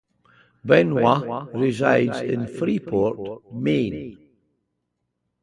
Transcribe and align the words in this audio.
Benoit 0.65 1.53
resides 1.53 2.21
in 2.21 2.47
Freeport, 2.47 3.53
Maine. 3.53 4.17